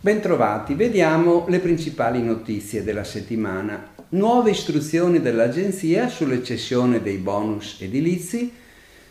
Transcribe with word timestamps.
Bentrovati, 0.00 0.74
vediamo 0.74 1.46
le 1.48 1.60
principali 1.60 2.20
notizie 2.20 2.82
della 2.82 3.04
settimana. 3.04 3.92
Nuove 4.08 4.50
istruzioni 4.50 5.20
dell'Agenzia 5.20 6.08
sulle 6.08 6.42
cessione 6.42 7.00
dei 7.00 7.18
bonus 7.18 7.76
edilizi, 7.80 8.52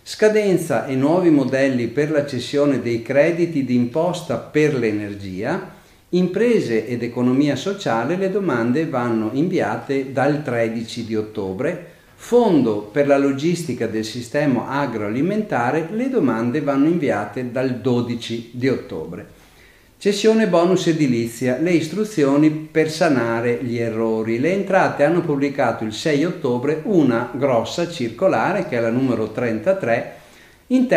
scadenza 0.03 0.87
e 0.87 0.95
nuovi 0.95 1.29
modelli 1.29 1.87
per 1.87 2.11
la 2.11 2.25
cessione 2.25 2.81
dei 2.81 3.01
crediti 3.01 3.63
d'imposta 3.63 4.37
per 4.39 4.75
l'energia, 4.75 5.71
imprese 6.09 6.85
ed 6.85 7.01
economia 7.01 7.55
sociale, 7.55 8.17
le 8.17 8.29
domande 8.29 8.87
vanno 8.87 9.29
inviate 9.31 10.11
dal 10.11 10.43
13 10.43 11.05
di 11.05 11.15
ottobre, 11.15 11.92
fondo 12.23 12.77
per 12.79 13.05
la 13.05 13.17
logistica 13.17 13.85
del 13.85 14.05
sistema 14.05 14.69
agroalimentare, 14.69 15.89
le 15.91 16.07
domande 16.07 16.61
vanno 16.61 16.87
inviate 16.87 17.51
dal 17.51 17.81
12 17.81 18.51
di 18.53 18.69
ottobre. 18.69 19.27
Cessione 19.97 20.47
bonus 20.47 20.87
edilizia, 20.87 21.57
le 21.59 21.71
istruzioni 21.71 22.49
per 22.49 22.89
sanare 22.89 23.59
gli 23.61 23.77
errori. 23.77 24.39
Le 24.39 24.53
entrate 24.53 25.03
hanno 25.03 25.19
pubblicato 25.19 25.83
il 25.83 25.91
6 25.91 26.23
ottobre 26.23 26.79
una 26.85 27.29
grossa 27.35 27.89
circolare, 27.89 28.69
che 28.69 28.77
è 28.77 28.79
la 28.79 28.89
numero 28.89 29.33
33, 29.33 30.13
in, 30.67 30.87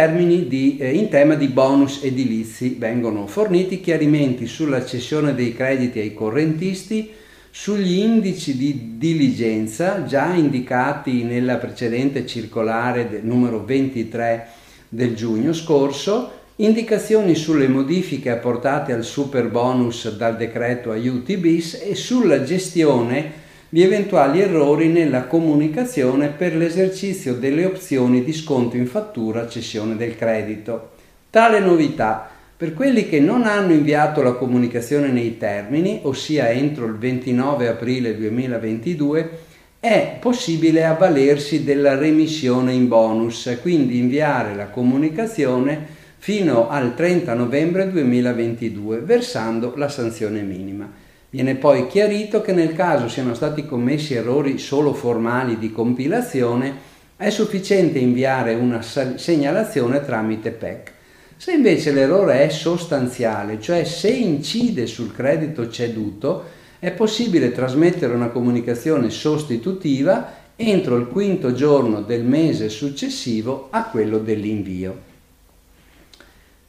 di, 0.46 0.76
eh, 0.78 0.92
in 0.92 1.08
tema 1.08 1.34
di 1.34 1.48
bonus 1.48 2.04
edilizi. 2.04 2.76
Vengono 2.78 3.26
forniti 3.26 3.80
chiarimenti 3.80 4.46
sulla 4.46 4.86
cessione 4.86 5.34
dei 5.34 5.52
crediti 5.52 5.98
ai 5.98 6.14
correntisti, 6.14 7.10
sugli 7.58 8.00
indici 8.00 8.54
di 8.58 8.98
diligenza 8.98 10.04
già 10.04 10.34
indicati 10.34 11.22
nella 11.22 11.56
precedente 11.56 12.26
circolare 12.26 13.20
numero 13.22 13.64
23 13.64 14.46
del 14.90 15.16
giugno 15.16 15.54
scorso, 15.54 16.32
indicazioni 16.56 17.34
sulle 17.34 17.66
modifiche 17.66 18.28
apportate 18.28 18.92
al 18.92 19.04
super 19.04 19.48
bonus 19.48 20.14
dal 20.16 20.36
decreto 20.36 20.90
aiuti 20.90 21.38
bis 21.38 21.80
e 21.82 21.94
sulla 21.94 22.42
gestione 22.42 23.32
di 23.70 23.82
eventuali 23.82 24.42
errori 24.42 24.88
nella 24.88 25.24
comunicazione 25.24 26.28
per 26.28 26.54
l'esercizio 26.54 27.34
delle 27.34 27.64
opzioni 27.64 28.22
di 28.22 28.34
sconto 28.34 28.76
in 28.76 28.86
fattura 28.86 29.48
cessione 29.48 29.96
del 29.96 30.14
credito. 30.14 30.90
Tale 31.30 31.58
novità 31.60 32.35
per 32.56 32.72
quelli 32.72 33.06
che 33.06 33.20
non 33.20 33.44
hanno 33.44 33.72
inviato 33.72 34.22
la 34.22 34.32
comunicazione 34.32 35.08
nei 35.08 35.36
termini, 35.36 36.00
ossia 36.04 36.48
entro 36.48 36.86
il 36.86 36.96
29 36.96 37.68
aprile 37.68 38.16
2022, 38.16 39.30
è 39.78 40.16
possibile 40.18 40.86
avvalersi 40.86 41.64
della 41.64 41.96
remissione 41.96 42.72
in 42.72 42.88
bonus, 42.88 43.58
quindi 43.60 43.98
inviare 43.98 44.54
la 44.54 44.68
comunicazione 44.68 45.86
fino 46.16 46.70
al 46.70 46.94
30 46.94 47.34
novembre 47.34 47.90
2022, 47.90 49.00
versando 49.00 49.74
la 49.76 49.90
sanzione 49.90 50.40
minima. 50.40 50.90
Viene 51.28 51.56
poi 51.56 51.86
chiarito 51.88 52.40
che 52.40 52.52
nel 52.52 52.74
caso 52.74 53.06
siano 53.08 53.34
stati 53.34 53.66
commessi 53.66 54.14
errori 54.14 54.56
solo 54.56 54.94
formali 54.94 55.58
di 55.58 55.70
compilazione, 55.70 56.74
è 57.18 57.28
sufficiente 57.28 57.98
inviare 57.98 58.54
una 58.54 58.80
segnalazione 58.80 60.02
tramite 60.02 60.52
PEC. 60.52 60.94
Se 61.38 61.52
invece 61.52 61.92
l'errore 61.92 62.44
è 62.44 62.48
sostanziale, 62.48 63.60
cioè 63.60 63.84
se 63.84 64.08
incide 64.08 64.86
sul 64.86 65.12
credito 65.14 65.68
ceduto, 65.68 66.44
è 66.78 66.92
possibile 66.92 67.52
trasmettere 67.52 68.14
una 68.14 68.28
comunicazione 68.28 69.10
sostitutiva 69.10 70.32
entro 70.56 70.96
il 70.96 71.06
quinto 71.08 71.52
giorno 71.52 72.00
del 72.00 72.24
mese 72.24 72.70
successivo 72.70 73.68
a 73.70 73.84
quello 73.84 74.18
dell'invio. 74.18 75.14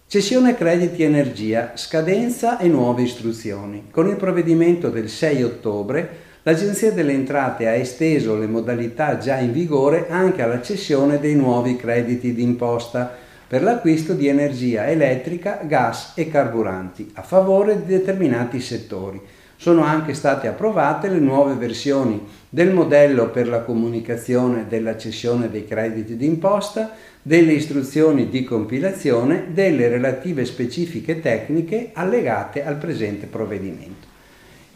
Cessione 0.06 0.56
crediti 0.56 1.04
energia, 1.04 1.72
scadenza 1.76 2.58
e 2.58 2.68
nuove 2.68 3.04
istruzioni. 3.04 3.88
Con 3.90 4.08
il 4.08 4.16
provvedimento 4.18 4.90
del 4.90 5.10
6 5.10 5.44
ottobre 5.44 6.10
l'Agenzia 6.44 6.92
delle 6.92 7.14
Entrate 7.14 7.68
ha 7.68 7.74
esteso 7.74 8.38
le 8.38 8.48
modalità 8.48 9.18
già 9.18 9.38
in 9.38 9.52
vigore 9.52 10.08
anche 10.10 10.42
alla 10.42 10.62
cessione 10.62 11.20
dei 11.20 11.36
nuovi 11.36 11.78
crediti 11.78 12.34
d'imposta 12.34 13.26
per 13.48 13.64
l'acquisto 13.64 14.14
di 14.14 14.28
energia 14.28 14.88
elettrica, 14.88 15.62
gas 15.64 16.14
e 16.16 16.30
carburanti 16.30 17.12
a 17.14 17.22
favore 17.22 17.86
di 17.86 17.94
determinati 17.94 18.60
settori. 18.60 19.22
Sono 19.56 19.84
anche 19.84 20.14
state 20.14 20.48
approvate 20.48 21.08
le 21.08 21.20
nuove 21.20 21.56
versioni 21.56 22.22
del 22.50 22.74
modello 22.74 23.30
per 23.30 23.48
la 23.48 23.62
comunicazione 23.62 24.66
della 24.68 24.98
cessione 24.98 25.50
dei 25.50 25.66
crediti 25.66 26.16
d'imposta, 26.16 26.92
delle 27.22 27.54
istruzioni 27.54 28.30
di 28.30 28.44
compilazione, 28.44 29.48
delle 29.52 29.88
relative 29.88 30.46
specifiche 30.46 31.20
tecniche 31.22 31.90
allegate 31.94 32.64
al 32.64 32.76
presente 32.76 33.26
provvedimento. 33.26 34.16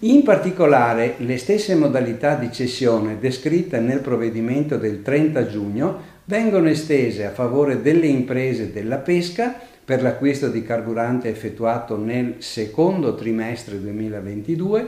In 0.04 0.24
particolare, 0.24 1.14
le 1.18 1.38
stesse 1.38 1.76
modalità 1.76 2.34
di 2.34 2.52
cessione 2.52 3.20
descritte 3.20 3.80
nel 3.80 4.00
provvedimento 4.00 4.78
del 4.78 5.04
30 5.04 5.48
giugno 5.48 6.02
vengono 6.32 6.70
estese 6.70 7.26
a 7.26 7.32
favore 7.32 7.82
delle 7.82 8.08
imprese 8.08 8.72
della 8.72 9.00
pesca 9.00 9.54
per 9.84 10.02
l'acquisto 10.02 10.48
di 10.48 10.64
carburante 10.64 11.28
effettuato 11.28 11.98
nel 11.98 12.36
secondo 12.38 13.16
trimestre 13.16 13.82
2022, 13.82 14.88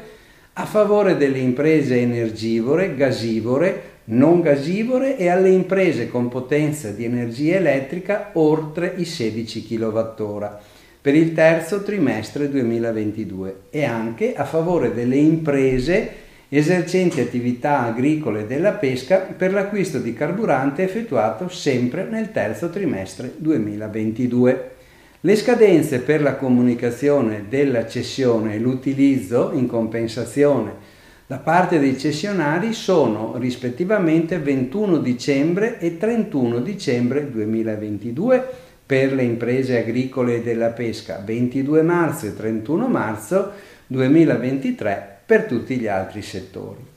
a 0.53 0.65
favore 0.65 1.17
delle 1.17 1.39
imprese 1.39 1.99
energivore, 1.99 2.95
gasivore, 2.95 3.81
non 4.05 4.39
gasivore 4.39 5.17
e 5.17 5.27
alle 5.27 5.49
imprese 5.49 6.07
con 6.07 6.29
potenza 6.29 6.91
di 6.91 7.03
energia 7.03 7.57
elettrica 7.57 8.29
oltre 8.35 8.93
i 8.95 9.03
16 9.03 9.67
kWh 9.67 10.49
per 11.01 11.13
il 11.13 11.33
terzo 11.33 11.83
trimestre 11.83 12.49
2022 12.49 13.63
e 13.69 13.83
anche 13.83 14.33
a 14.33 14.45
favore 14.45 14.93
delle 14.93 15.17
imprese 15.17 16.09
esercenti 16.57 17.19
attività 17.19 17.79
agricole 17.79 18.45
della 18.45 18.73
pesca 18.73 19.17
per 19.17 19.51
l'acquisto 19.51 19.97
di 19.97 20.13
carburante 20.13 20.83
effettuato 20.83 21.49
sempre 21.49 22.03
nel 22.03 22.31
terzo 22.31 22.69
trimestre 22.69 23.33
2022. 23.37 24.71
Le 25.21 25.35
scadenze 25.35 26.01
per 26.01 26.21
la 26.21 26.35
comunicazione 26.35 27.45
della 27.49 27.87
cessione 27.87 28.53
e 28.53 28.59
l'utilizzo 28.59 29.51
in 29.53 29.65
compensazione 29.65 30.91
da 31.25 31.37
parte 31.37 31.79
dei 31.79 31.97
cessionari 31.97 32.73
sono 32.73 33.37
rispettivamente 33.37 34.37
21 34.37 34.99
dicembre 34.99 35.79
e 35.79 35.97
31 35.97 36.59
dicembre 36.59 37.31
2022 37.31 38.45
per 38.85 39.13
le 39.13 39.23
imprese 39.23 39.79
agricole 39.79 40.43
della 40.43 40.69
pesca, 40.69 41.19
22 41.25 41.81
marzo 41.81 42.27
e 42.27 42.35
31 42.35 42.87
marzo 42.87 43.51
2023 43.87 45.12
per 45.25 45.43
tutti 45.45 45.77
gli 45.77 45.87
altri 45.87 46.21
settori. 46.21 46.91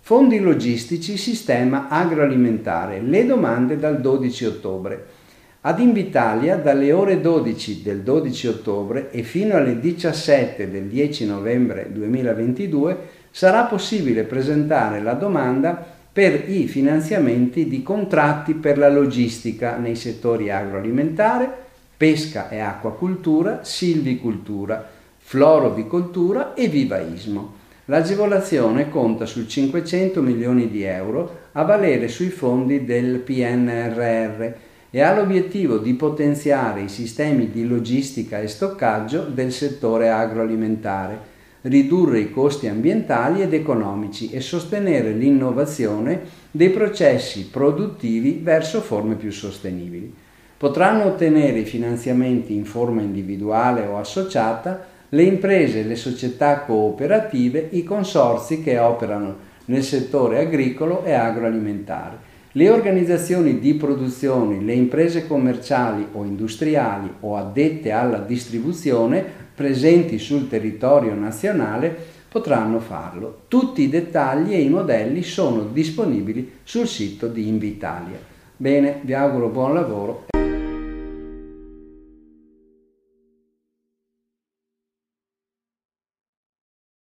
Fondi 0.00 0.40
logistici, 0.40 1.16
sistema 1.16 1.88
agroalimentare, 1.88 3.00
le 3.00 3.26
domande 3.26 3.78
dal 3.78 4.00
12 4.00 4.44
ottobre. 4.44 5.06
Ad 5.62 5.78
Invitalia 5.78 6.56
dalle 6.56 6.90
ore 6.90 7.20
12 7.20 7.82
del 7.82 8.00
12 8.00 8.46
ottobre 8.46 9.10
e 9.10 9.22
fino 9.22 9.56
alle 9.56 9.78
17 9.78 10.70
del 10.70 10.84
10 10.84 11.26
novembre 11.26 11.90
2022 11.92 12.96
sarà 13.30 13.64
possibile 13.64 14.22
presentare 14.22 15.02
la 15.02 15.12
domanda 15.12 15.84
per 16.10 16.48
i 16.48 16.66
finanziamenti 16.66 17.68
di 17.68 17.82
contratti 17.82 18.54
per 18.54 18.78
la 18.78 18.88
logistica 18.88 19.76
nei 19.76 19.96
settori 19.96 20.50
agroalimentare, 20.50 21.52
pesca 21.94 22.48
e 22.48 22.60
acquacultura, 22.60 23.62
silvicoltura, 23.62 24.82
florovicoltura 25.18 26.54
e 26.54 26.68
vivaismo. 26.68 27.58
L'agevolazione 27.84 28.88
conta 28.88 29.26
su 29.26 29.44
500 29.44 30.22
milioni 30.22 30.70
di 30.70 30.84
euro 30.84 31.48
a 31.52 31.64
valere 31.64 32.08
sui 32.08 32.30
fondi 32.30 32.86
del 32.86 33.18
PNRR 33.18 34.68
e 34.90 35.00
ha 35.00 35.14
l'obiettivo 35.14 35.78
di 35.78 35.94
potenziare 35.94 36.82
i 36.82 36.88
sistemi 36.88 37.50
di 37.50 37.66
logistica 37.66 38.40
e 38.40 38.48
stoccaggio 38.48 39.22
del 39.22 39.52
settore 39.52 40.10
agroalimentare, 40.10 41.28
ridurre 41.62 42.18
i 42.18 42.30
costi 42.30 42.66
ambientali 42.66 43.42
ed 43.42 43.52
economici 43.52 44.30
e 44.30 44.40
sostenere 44.40 45.12
l'innovazione 45.12 46.20
dei 46.50 46.70
processi 46.70 47.46
produttivi 47.46 48.40
verso 48.42 48.80
forme 48.80 49.14
più 49.14 49.30
sostenibili. 49.30 50.12
Potranno 50.56 51.04
ottenere 51.04 51.60
i 51.60 51.64
finanziamenti 51.64 52.54
in 52.54 52.64
forma 52.64 53.00
individuale 53.00 53.86
o 53.86 53.96
associata 53.98 54.86
le 55.10 55.22
imprese, 55.22 55.84
le 55.84 55.96
società 55.96 56.60
cooperative, 56.60 57.68
i 57.70 57.84
consorzi 57.84 58.62
che 58.62 58.78
operano 58.78 59.48
nel 59.66 59.82
settore 59.82 60.40
agricolo 60.40 61.04
e 61.04 61.12
agroalimentare 61.12 62.29
le 62.52 62.68
organizzazioni 62.68 63.60
di 63.60 63.74
produzione, 63.74 64.60
le 64.60 64.72
imprese 64.72 65.26
commerciali 65.26 66.04
o 66.12 66.24
industriali 66.24 67.08
o 67.20 67.36
addette 67.36 67.92
alla 67.92 68.18
distribuzione 68.18 69.24
presenti 69.54 70.18
sul 70.18 70.48
territorio 70.48 71.14
nazionale 71.14 71.94
potranno 72.28 72.80
farlo. 72.80 73.42
Tutti 73.46 73.82
i 73.82 73.88
dettagli 73.88 74.52
e 74.52 74.60
i 74.62 74.68
modelli 74.68 75.22
sono 75.22 75.62
disponibili 75.62 76.58
sul 76.64 76.88
sito 76.88 77.28
di 77.28 77.46
Invitalia. 77.46 78.18
Bene, 78.56 79.00
vi 79.02 79.14
auguro 79.14 79.48
buon 79.48 79.74
lavoro. 79.74 80.39